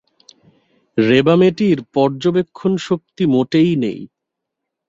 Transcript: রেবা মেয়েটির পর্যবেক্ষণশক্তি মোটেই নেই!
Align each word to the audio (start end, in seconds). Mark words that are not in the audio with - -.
রেবা 0.97 1.35
মেয়েটির 1.35 1.79
পর্যবেক্ষণশক্তি 1.93 3.23
মোটেই 3.25 3.71
নেই! 3.75 3.99